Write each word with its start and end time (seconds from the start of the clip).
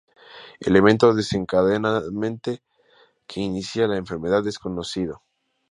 El 0.59 0.75
evento 0.77 1.13
desencadenante 1.13 2.63
que 3.27 3.39
inicia 3.41 3.85
la 3.87 3.97
enfermedad 3.97 4.39
es 4.39 4.45
desconocido. 4.45 5.21